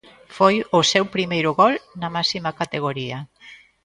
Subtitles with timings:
[0.37, 3.17] Foi o seu primeiro gol na máxima categoría.